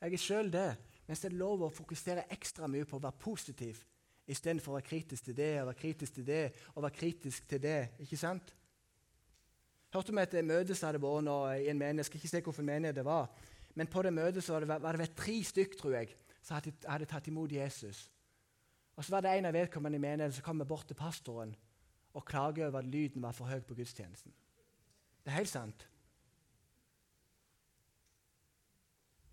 [0.00, 0.68] Jeg er sjøl det.
[1.06, 3.80] Men det er lov å fokusere ekstra mye på å være positiv
[4.30, 6.42] istedenfor å være kritisk til det og være kritisk til det
[6.74, 7.78] og være kritisk til det.
[8.04, 8.52] Ikke sant?
[9.90, 12.04] Hørte om et møte som hadde vært nå i en menighet.
[12.04, 13.26] Jeg skal ikke se hvilken menighet det var.
[13.74, 16.72] Men på det møtet så var det, var det tre stykk, tror jeg, som hadde,
[16.86, 18.04] hadde tatt imot Jesus.
[18.94, 21.54] Og Så var det en av vedkommende i menigheten som kom bort til pastoren
[22.14, 24.34] og klaget over at lyden var for høy på gudstjenesten.
[25.24, 25.86] Det er helt sant.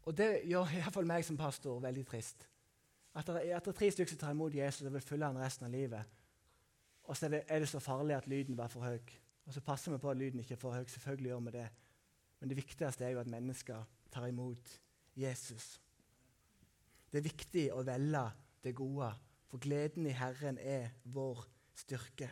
[0.08, 2.48] Og Det gjør iallfall meg som pastor veldig trist.
[3.18, 5.74] At det, er tre stykker som tar imot Jesus og vil følge han resten av
[5.74, 6.14] livet.
[7.04, 9.00] Og så er det, er det så farlig at lyden var for høy.
[9.48, 10.86] Og så passer vi på at lyden ikke er for høy.
[10.88, 11.68] Selvfølgelig gjør vi det.
[12.40, 14.74] Men det viktigste er jo at mennesker tar imot
[15.16, 15.82] Jesus.
[17.12, 18.24] Det er viktig å velge
[18.64, 19.10] det gode,
[19.48, 21.46] for gleden i Herren er vår
[21.76, 22.30] styrke.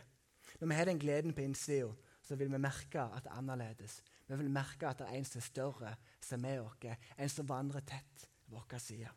[0.60, 1.92] Når vi har den gleden på innsida,
[2.26, 4.00] så vil vi merke at det er annerledes.
[4.26, 7.30] Vi vil merke at det er en som er større, som er med oss, en
[7.30, 9.12] som vandrer tett ved vår side.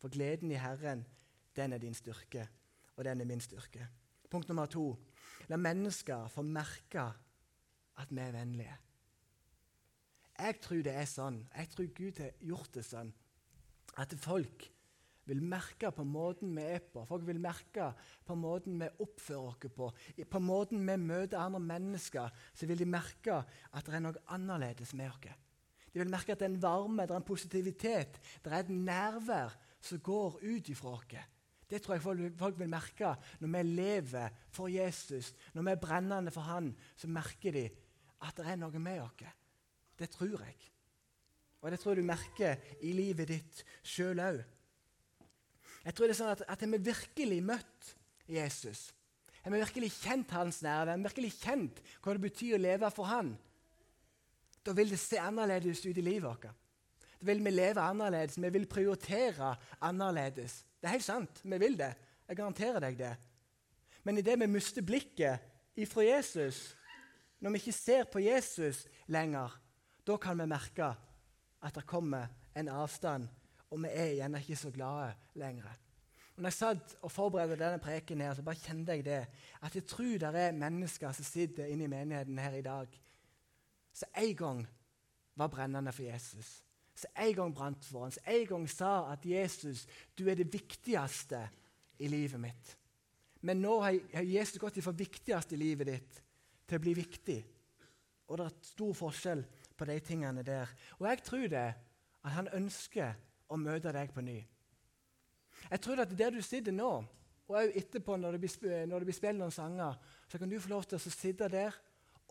[0.00, 1.04] For gleden i Herren,
[1.56, 2.48] den er din styrke,
[2.96, 3.88] og den er min styrke.
[4.30, 4.96] Punkt nummer to.
[5.48, 7.04] La mennesker få merke
[7.96, 8.76] at vi er vennlige.
[10.38, 11.38] Jeg tror det er sånn.
[11.56, 13.12] Jeg tror Gud har gjort det sånn
[13.96, 14.66] at folk
[15.26, 17.04] vil merke på måten vi er på.
[17.06, 17.90] Folk vil merke
[18.26, 19.90] på måten vi oppfører oss på.
[20.30, 24.94] På måten vi møter andre mennesker, så vil de merke at det er noe annerledes
[24.94, 25.34] med oss.
[25.92, 28.70] De vil merke at det er en varme, det er en positivitet, det er et
[28.70, 31.16] nærvær som går ut ifra oss.
[31.66, 36.30] Det tror jeg folk vil merke når vi lever for Jesus, når vi er brennende
[36.30, 36.70] for Han.
[36.96, 37.64] Så merker de
[38.22, 39.26] at det er noe med oss.
[39.98, 40.56] Det tror jeg.
[41.62, 44.44] Og det tror jeg du merker i livet ditt sjøl òg.
[45.86, 47.90] Jeg tror det er sånn at, at vi virkelig møtt
[48.26, 48.88] Jesus,
[49.44, 52.90] har vi virkelig kjent hans nærvær, har vi virkelig kjent hva det betyr å leve
[52.90, 53.36] for han,
[54.66, 56.48] da vil det se annerledes ut i livet vårt.
[57.20, 59.52] Da vil vi leve annerledes, vi vil prioritere
[59.86, 60.58] annerledes.
[60.80, 61.92] Det er helt sant, vi vil det.
[62.26, 63.12] Jeg garanterer deg det.
[64.02, 66.74] Men idet vi mister blikket ifra Jesus,
[67.38, 69.54] når vi ikke ser på Jesus lenger,
[70.06, 70.90] da kan vi merke
[71.62, 72.26] at det kommer
[72.58, 73.30] en avstand,
[73.70, 75.74] og vi er igjen ikke så glade lenger.
[76.36, 79.22] Og når jeg satt og forberedte denne preken, her, så bare kjente jeg det.
[79.64, 82.98] At jeg tror det er mennesker som sitter inne i menigheten her i dag,
[83.96, 84.66] som en gang
[85.36, 86.62] var brennende for Jesus.
[86.96, 88.10] Som en gang brant for ham.
[88.12, 89.86] Som en gang sa at 'Jesus,
[90.18, 91.48] du er det viktigste
[91.98, 92.76] i livet mitt'.
[93.40, 96.22] Men nå har Jesus gått fra viktigste i livet ditt
[96.68, 97.44] til å bli viktig.
[98.28, 99.44] Og det er stor forskjell
[99.76, 100.66] på de tingene der.
[100.98, 101.74] Og jeg tror det
[102.24, 103.14] at han ønsker
[103.48, 104.38] å møte deg på ny.
[105.70, 106.90] Jeg tror at der du sitter nå,
[107.46, 110.58] og også etterpå når det blir, når det blir spilt noen sanger, så kan du
[110.60, 111.74] få lov til å sitte der,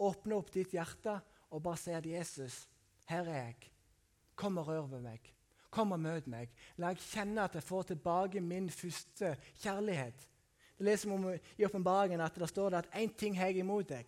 [0.03, 1.15] åpne opp ditt hjerte
[1.55, 2.67] og bare si at 'Jesus,
[3.07, 3.71] her er jeg.
[4.35, 5.31] Kom og rør ved meg.
[5.71, 6.51] Kom og møt meg.
[6.77, 10.27] La jeg kjenne at jeg får tilbake min første kjærlighet.'
[10.77, 13.87] Det leser om i åpenbaringen at det står det at én ting har jeg imot
[13.89, 14.05] deg.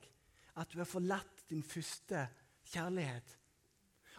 [0.56, 2.28] At du har forlatt din første
[2.74, 3.37] kjærlighet.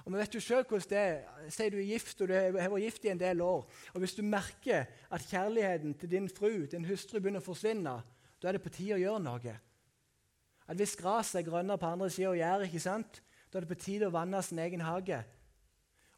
[0.09, 1.49] Og vi vet jo selv hvordan det er.
[1.53, 4.17] Sier du er gift, og du har vært gift i en del år, og hvis
[4.17, 7.93] du merker at kjærligheten til din fru, din hustru, begynner å forsvinne,
[8.41, 9.57] da er det på tide å gjøre noe.
[10.65, 13.21] At Hvis gresset er grønnere på andre sida av gjerdet, ikke sant?
[13.53, 15.21] da er det på tide å vanne sin egen hage.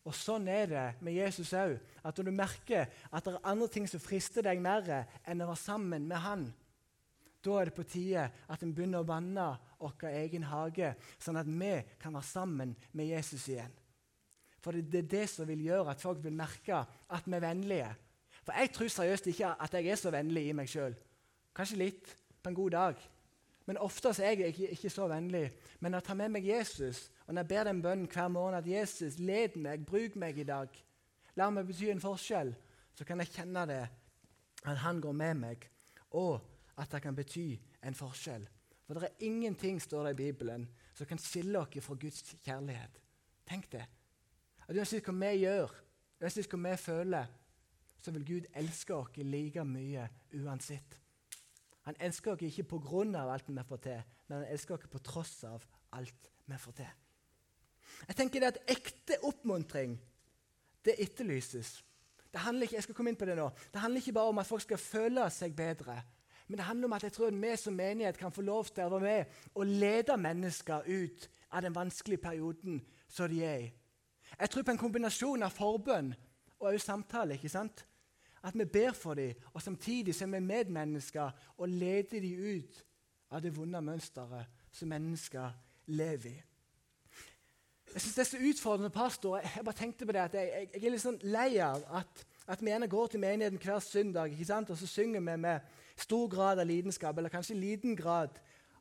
[0.07, 1.77] Og Sånn er det med Jesus òg.
[2.03, 4.87] At når du merker at det er andre ting som frister deg mer
[5.27, 6.47] enn å være sammen med Han,
[7.41, 9.47] da er det på tide at en begynner å vanne
[9.81, 13.80] vår egen hage, sånn at vi kan være sammen med Jesus igjen.
[14.61, 17.93] For det, er det som vil gjøre at folk vil merke at vi er vennlige.
[18.45, 20.95] For jeg tror seriøst ikke at jeg er så vennlig i meg sjøl.
[21.57, 23.01] Kanskje litt på en god dag.
[23.69, 25.51] Men ofte er jeg ikke, ikke, så vennlig.
[25.81, 28.57] Men når jeg tar med meg Jesus, og når jeg ber den bønnen hver morgen
[28.59, 30.69] at Jesus, led meg, bruk meg i dag,
[31.37, 32.51] la meg bety en forskjell,
[32.97, 33.85] så kan jeg kjenne det,
[34.65, 35.69] at han går med meg,
[36.11, 36.41] og
[36.77, 37.55] at det kan bety
[37.87, 38.49] en forskjell.
[38.87, 42.99] For det er ingenting, står det i Bibelen, som kan skille oss fra Guds kjærlighet.
[43.47, 43.87] Tenk det.
[44.71, 45.73] At Uansett hva vi gjør,
[46.23, 47.31] uansett hva vi føler,
[47.99, 50.05] så vil Gud elske oss like mye
[50.39, 50.95] uansett.
[51.89, 53.25] Han elsker oss ikke pga.
[53.25, 56.93] alt vi får til, men han elsker oss på tross av alt vi får til.
[58.07, 59.99] Jeg tenker det at Ekte oppmuntring
[60.85, 61.83] det etterlyses.
[62.33, 63.51] Det handler ikke, jeg skal komme inn på det nå.
[63.73, 65.99] Det handler ikke bare om at folk skal føle seg bedre.
[66.47, 68.95] Men det handler om at jeg tror vi som menighet kan få lov til å
[68.95, 73.69] være med og lede mennesker ut av den vanskelige perioden som de er i.
[74.39, 76.13] Jeg tror på en kombinasjon av forbønn
[76.61, 77.35] og samtale.
[77.35, 77.87] ikke sant?
[78.43, 82.85] At vi ber for dem, og samtidig så er vi medmennesker og leder dem ut
[83.31, 85.51] av det vonde mønsteret som mennesker
[85.87, 86.41] lever i.
[87.95, 89.37] Jeg synes Det er så utfordrende, pastor.
[89.39, 92.27] Jeg bare tenkte på det at jeg, jeg, jeg er litt sånn lei av at,
[92.47, 94.71] at, vi gjerne går til menigheten hver søndag ikke sant?
[94.71, 95.61] og så synger vi med
[95.99, 98.39] stor grad av lidenskap, eller kanskje liten grad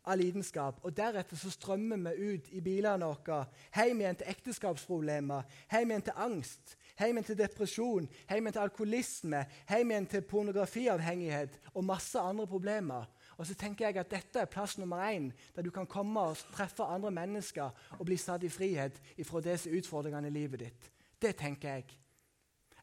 [0.10, 0.80] av lidenskap.
[0.84, 3.44] Og deretter så strømmer vi ut i bilene våre,
[3.76, 8.66] hjem igjen til ekteskapsproblemer, hjem igjen til angst, hjem igjen til depresjon, hjem igjen til
[8.66, 13.08] alkoholisme, hjem igjen til pornografiavhengighet og masse andre problemer.
[13.40, 16.38] Og så tenker jeg at Dette er plass nummer én, der du kan komme og
[16.52, 17.70] treffe andre mennesker
[18.00, 20.90] og bli satt i frihet fra disse utfordringene i livet ditt.
[21.22, 21.86] Det tenker jeg.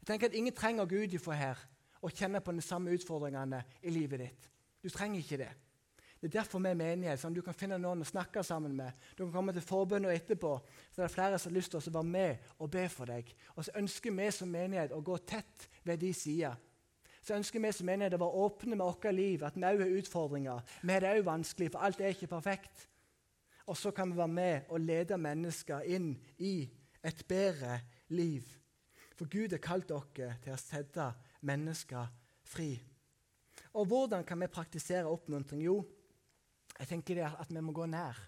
[0.00, 1.60] Jeg tenker at Ingen trenger ut ifra her
[2.00, 4.50] og kjenne på de samme utfordringene i livet ditt.
[4.82, 5.52] Du trenger ikke det.
[6.20, 8.94] Det er derfor vi er menighet, sånn du kan finne noen å snakke sammen med.
[9.18, 10.52] Du kan komme til forbønner etterpå.
[10.90, 13.34] så det er flere som har lyst til å være med og be for deg.
[13.54, 16.56] Og så ønsker vi som menighet å gå tett ved de sider.
[17.22, 19.96] Så ønsker vi som menighet å være åpne med vårt liv, at vi òg har
[19.98, 20.60] utfordringer.
[20.82, 22.88] Vi har det òg vanskelig, for alt er ikke perfekt.
[23.66, 26.70] Og så kan vi være med og lede mennesker inn i
[27.04, 28.46] et bedre liv.
[29.16, 31.10] For Gud har kalt dere til å sette
[31.46, 32.08] mennesker
[32.46, 32.76] fri.
[33.76, 35.64] Og hvordan kan vi praktisere oppmuntring?
[35.66, 35.80] Jo,
[36.78, 38.18] jeg tenker det at vi må gå nær.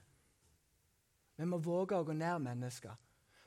[1.38, 2.96] Vi må våge å gå nær mennesker.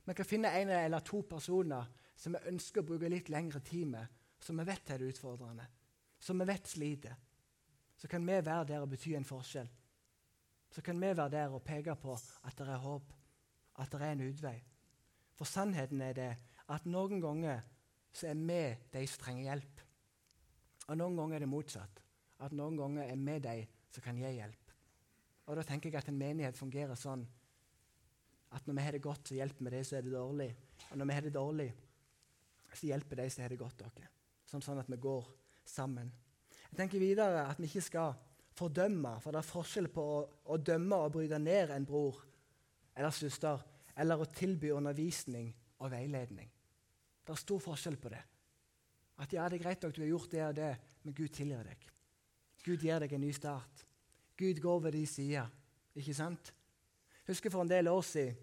[0.05, 3.89] Vi kan finne en eller to personer som vi ønsker å bruke litt lengre tid
[3.91, 4.07] med,
[4.41, 5.65] som vi vet er det utfordrende,
[6.19, 7.17] som vi vet sliter.
[7.97, 9.69] Så kan vi være der og bety en forskjell.
[10.71, 13.11] Så kan vi være der og peke på at det er håp,
[13.81, 14.57] at det er en utvei.
[15.35, 16.31] For sannheten er det
[16.71, 17.61] at noen ganger
[18.13, 18.61] så er vi
[18.93, 19.83] de som trenger hjelp.
[20.87, 22.01] Og noen ganger er det motsatt.
[22.41, 23.57] At noen ganger er vi de
[23.91, 24.60] som kan gi hjelp.
[25.47, 27.25] Og Da tenker jeg at en menighet fungerer sånn
[28.51, 30.49] at når vi har det godt, så hjelper vi de som er det dårlig.
[30.91, 31.69] Og når vi har det dårlig,
[32.73, 33.79] så hjelper de som har det godt.
[33.79, 34.09] Dere.
[34.47, 35.29] Sånn, sånn at vi går
[35.67, 36.11] sammen.
[36.71, 38.17] Jeg tenker videre at vi ikke skal
[38.55, 40.19] fordømme, for det er forskjell på å,
[40.51, 42.19] å dømme og bryte ned en bror
[42.95, 43.61] eller søster,
[43.95, 45.47] eller å tilby undervisning
[45.79, 46.49] og veiledning.
[47.23, 48.21] Det er stor forskjell på det.
[49.21, 50.71] At ja, det er greit nok du har gjort det og det,
[51.05, 51.87] men Gud tilgir deg.
[52.65, 53.85] Gud gir deg en ny start.
[54.41, 55.47] Gud går ved de sider.
[55.95, 56.53] Ikke sant?
[57.27, 58.35] Husker For en del år siden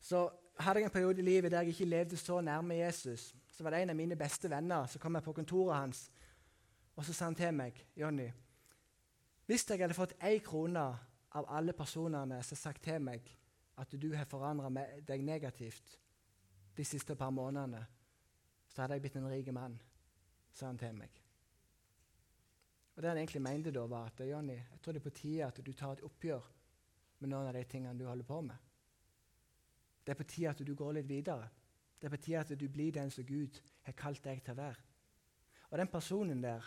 [0.00, 3.34] så hadde jeg en periode i livet der jeg ikke levde så nærme Jesus.
[3.52, 6.10] Så var det en av mine beste venner som kom jeg på kontoret hans.
[6.96, 8.30] Og så sa han til meg, 'Jonny,
[9.46, 10.98] hvis jeg hadde fått én krone
[11.32, 13.38] av alle personene som har sagt til meg
[13.78, 14.68] at du har forandra
[15.08, 15.98] deg negativt
[16.76, 17.86] de siste par månedene,
[18.68, 19.80] så hadde jeg blitt en rik mann',
[20.52, 21.21] sa han til meg.
[22.94, 25.46] Og Det han egentlig mente da, var at Johnny, jeg tror det er på tide
[25.46, 26.50] at du tar et oppgjør
[27.20, 28.56] med noen av de tingene du holder på med.
[30.04, 31.48] Det er på tide at du går litt videre.
[32.00, 34.60] Det er på tide at du blir den som Gud har kalt deg til å
[34.60, 34.84] være.
[35.70, 36.66] Og den personen der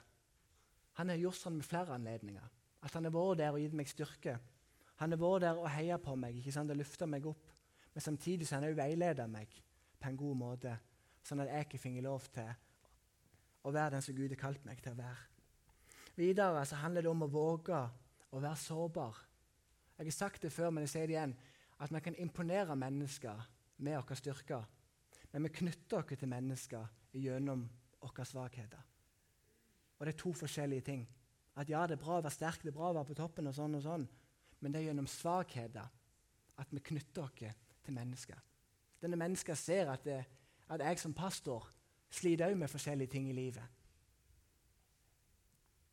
[0.96, 2.46] han har gjort sånn med flere anledninger.
[2.82, 4.38] At han har vært der og gitt meg styrke.
[5.02, 7.52] Han har vært der og heia på meg ikke sant, og løfta meg opp.
[7.94, 9.52] Men samtidig så han har han veiledet meg
[10.00, 10.78] på en god måte,
[11.24, 12.52] sånn at jeg ikke fikk lov til
[13.66, 15.35] å være den som Gud har kalt meg til å være.
[16.16, 17.80] Videre så handler det om å våge
[18.32, 19.18] å være sårbar.
[19.98, 21.36] Jeg har sagt det før, men jeg sier det igjen.
[21.80, 23.44] At vi kan imponere mennesker
[23.84, 24.64] med våre styrker.
[25.32, 27.66] Men vi knytter oss til mennesker gjennom
[28.00, 28.84] våre svakheter.
[29.96, 31.06] Og det er to forskjellige ting.
[31.56, 33.48] At ja, det er bra å være sterk, det er bra å være på toppen,
[33.48, 34.08] og sånn og sånn.
[34.60, 35.88] men det er gjennom svakheter
[36.58, 37.34] at vi knytter oss
[37.84, 38.40] til mennesker.
[39.02, 40.24] Denne mennesker ser at, det,
[40.72, 41.68] at jeg som pastor
[42.10, 43.64] sliter òg med forskjellige ting i livet.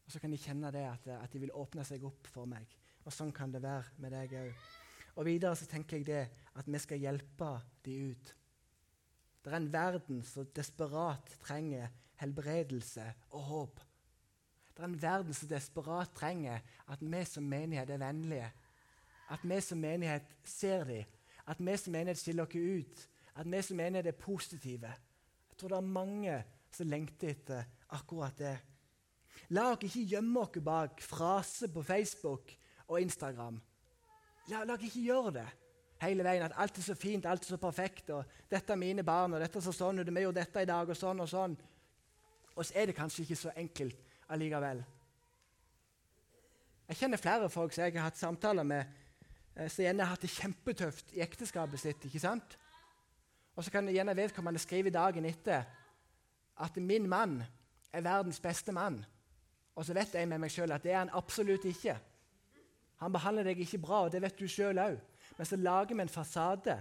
[0.06, 2.66] Og så kan de kjenne det at, at, de vil åpne seg opp for meg.
[3.06, 4.68] Og sånn kan det være med deg òg.
[5.18, 6.22] Og videre så tenker jeg det
[6.58, 7.50] at vi skal hjelpe
[7.84, 8.32] de ut.
[9.42, 11.90] Det er en verden som desperat trenger
[12.22, 13.80] helbredelse og håp.
[14.72, 18.48] Det er en verden som desperat trenger at vi som menighet er vennlige.
[19.32, 21.04] At vi som menighet ser dem.
[21.46, 23.08] At vi som menighet skiller oss ut.
[23.36, 24.92] At vi som menighet er positive.
[25.50, 26.36] Jeg tror det er mange
[26.72, 28.56] som lengter etter akkurat det.
[29.50, 32.54] La dere ikke gjemme dere bak fraser på Facebook
[32.88, 33.58] og Instagram.
[34.48, 35.48] La, la dere ikke gjøre det
[36.02, 36.46] hele veien.
[36.46, 38.10] At alt er så fint, alt er så perfekt.
[38.10, 40.66] og 'Dette er mine barn, og dette er så sånn, og vi gjorde dette i
[40.66, 41.56] dag', og sånn og sånn.
[42.56, 43.96] Og så er det kanskje ikke så enkelt
[44.28, 44.84] allikevel.
[46.88, 48.84] Jeg kjenner flere folk som jeg har hatt samtaler med,
[49.56, 52.04] eh, som gjerne har hatt det kjempetøft i ekteskapet sitt.
[52.04, 52.58] ikke sant?
[53.56, 55.64] Og så kan gjerne vedkommende skrive dagen etter
[56.58, 57.42] at 'min mann
[57.92, 59.04] er verdens beste mann'.
[59.76, 61.96] Og så vet jeg med meg sjøl at det er han absolutt ikke.
[63.02, 64.98] Han behandler deg ikke bra, og det vet du sjøl òg.
[65.38, 66.76] Men så lager vi en fasade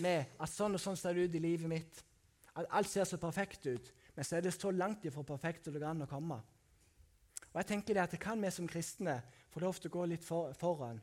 [0.00, 2.00] med at sånn og sånn ser det ut i livet mitt.
[2.56, 3.92] At alt ser så perfekt ut.
[4.16, 6.40] Men så er det så langt ifra perfekt som det kan å komme.
[7.50, 10.06] Og jeg tenker det at det kan vi som kristne få lov til å gå
[10.12, 11.00] litt for, foran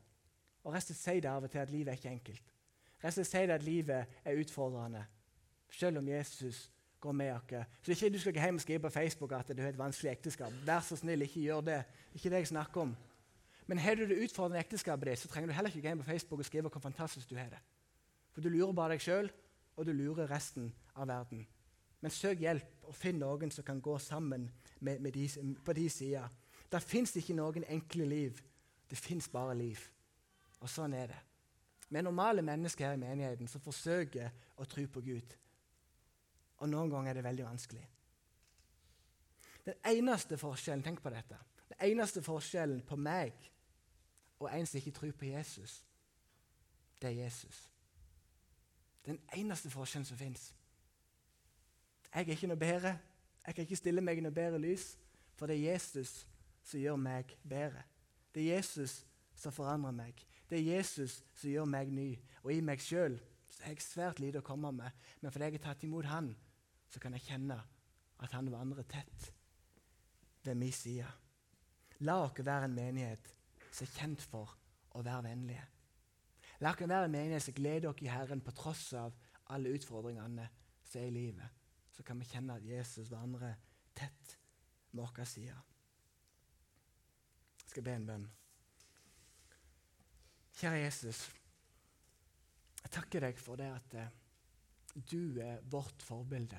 [0.64, 2.54] og rett og si det av og til at livet er ikke enkelt.
[3.02, 5.04] Rett og si det at livet er utfordrende,
[5.70, 6.66] selv om Jesus
[7.00, 7.66] går med oss.
[7.82, 10.10] Så ikke du skal gå hjem og skrive på Facebook at du har et vanskelig
[10.10, 10.52] ekteskap.
[10.66, 11.82] Vær så snill, ikke gjør det.
[12.14, 12.96] Ikke det jeg snakker om.
[13.66, 16.10] Men har du det utfordrende ekteskapet ditt, så trenger du heller ikke gå hjem på
[16.10, 17.60] Facebook og skrive hvor fantastisk du har det.
[18.32, 19.30] For du lurer bare deg sjøl,
[19.76, 21.46] og du lurer resten av verden.
[22.00, 24.48] Men søk hjelp, og finn noen som kan gå sammen
[24.80, 25.28] med, med de,
[25.64, 26.28] på de sider.
[26.72, 28.40] Det fins ikke noen enkle liv.
[28.90, 29.82] Det fins bare liv.
[30.60, 31.18] Og sånn er det.
[31.88, 35.36] Vi er normale mennesker her i menigheten som forsøker å tro på Gud.
[36.58, 37.84] Og noen ganger er det veldig vanskelig.
[39.68, 41.36] Den eneste forskjellen tenk på dette,
[41.68, 43.36] den eneste forskjellen på meg
[44.38, 45.84] og en som ikke tror på Jesus,
[47.02, 47.70] det er Jesus.
[49.06, 50.54] Den eneste forskjellen som fins.
[52.14, 52.98] Jeg er ikke noe bedre.
[53.46, 54.96] Jeg kan ikke stille meg i noe bedre lys,
[55.36, 56.26] for det er Jesus
[56.62, 57.82] som gjør meg bedre.
[58.34, 60.26] Det er Jesus som forandrer meg.
[60.50, 62.10] Det er Jesus som gjør meg ny.
[62.42, 63.18] Og i meg sjøl
[63.62, 64.90] har jeg svært lite å komme med,
[65.20, 66.34] men fordi jeg har tatt imot Han,
[66.88, 67.58] så kan jeg kjenne
[68.18, 69.32] at Han vandrer tett
[70.44, 71.06] ved min side.
[72.06, 73.34] La oss være en menighet
[73.70, 74.54] som er kjent for
[74.96, 75.66] å være vennlige.
[76.62, 79.14] La oss være en menighet som gleder dere i Herren på tross av
[79.54, 80.48] alle utfordringene
[80.82, 81.56] som er i livet.
[81.94, 83.58] Så kan vi kjenne at Jesus vandrer
[83.94, 84.38] tett
[84.92, 85.56] med vår side.
[87.58, 88.28] Jeg skal be en bønn.
[90.58, 91.20] Kjære Jesus,
[92.82, 94.14] jeg takker deg for det at eh,
[95.06, 96.58] du er vårt forbilde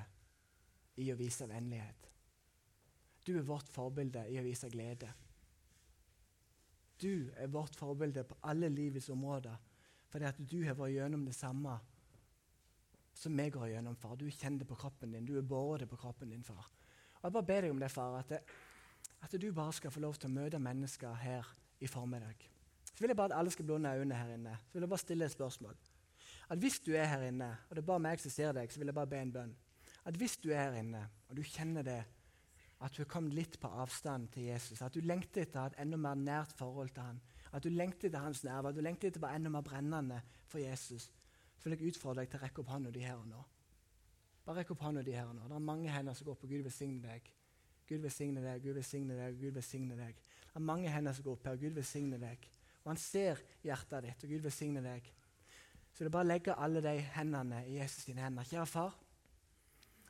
[1.00, 2.10] i å vise vennlighet.
[3.26, 5.10] Du er vårt forbilde i å vise glede.
[7.00, 9.58] Du er vårt forbilde på alle livets områder
[10.10, 11.76] fordi at du har vært gjennom det samme
[13.20, 14.16] som vi går gjennom, far.
[14.18, 15.26] Du kjenner det på kroppen din.
[15.28, 16.66] Du er båret på kroppen din, far.
[17.20, 18.40] Og Jeg bare ber deg om det, far, at, det,
[19.22, 21.50] at du bare skal få lov til å møte mennesker her
[21.84, 22.48] i formiddag.
[22.94, 24.56] Så vil jeg bare at alle skal blunde øynene her inne.
[24.66, 25.76] Så vil jeg bare stille et spørsmål.
[26.50, 28.80] At Hvis du er her inne, og det er bare meg som ser deg, så
[28.80, 29.56] vil jeg bare be en bønn.
[30.10, 32.00] At Hvis du er her inne, og du kjenner det,
[32.82, 35.70] at du er kommet litt på avstand til Jesus, at du lengter etter å ha
[35.70, 37.20] et enda mer nært forhold til han,
[37.54, 40.18] at du lengter etter hans nerver, at du lengter etter å være enda mer brennende
[40.50, 41.10] for Jesus,
[41.60, 43.42] så vil jeg utfordre deg til å rekke opp hånda di her og nå.
[44.48, 45.50] Bare rekk opp hånda di her og nå.
[45.50, 47.28] Det er mange hender som går opp, og Gud velsigne deg.
[47.90, 50.24] Gud velsigne deg, Gud velsigne deg, Gud velsigne deg.
[50.46, 51.60] Det er mange hender som går opp her.
[51.62, 52.48] Gud velsigne deg.
[52.80, 55.12] Og han ser hjertet ditt, og Gud velsigne deg.
[55.94, 58.48] Så det er bare å legge alle de hendene i Jesus sine hender.
[58.48, 58.98] Kjære far,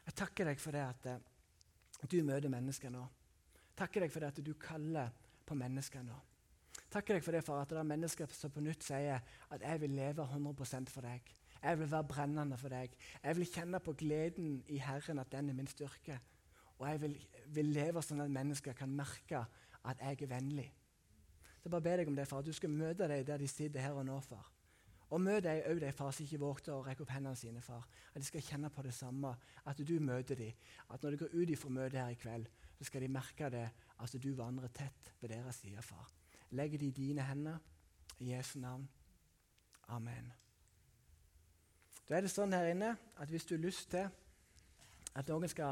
[0.10, 3.04] jeg takker deg for det at uh, du møter mennesker nå.
[3.78, 5.14] Takker deg for det at du kaller
[5.46, 6.18] på mennesker nå.
[6.90, 9.82] Takker deg for det for at det er mennesker som på nytt sier at jeg
[9.84, 11.30] vil leve 100% for deg.
[11.60, 12.96] Jeg vil være brennende for deg.
[13.22, 16.18] Jeg vil kjenne på gleden i Herren, at den er min styrke.
[16.80, 17.16] Og jeg vil,
[17.54, 19.44] vil leve sånn at mennesker kan merke
[19.84, 20.70] at jeg er vennlig.
[21.60, 23.84] Så bare ber deg om det, far, at du skal møte dem der de sitter
[23.84, 24.48] her og nå, far.
[25.10, 27.88] Og møt deg òg de far som ikke vågte å rekke opp hendene sine, far.
[28.14, 29.34] At de skal kjenne på det samme,
[29.66, 30.54] at du møter dem.
[30.90, 32.46] At når de går ut fra møtet her i kveld,
[32.78, 33.66] så skal de merke det,
[34.00, 36.12] at du vandrer tett ved deres side, far.
[36.52, 37.58] Legger de dine hender
[38.20, 38.88] i Jesu navn.
[39.90, 40.32] Amen.
[42.10, 44.08] Da er det sånn her inne at hvis du har lyst til
[45.18, 45.68] at noen skal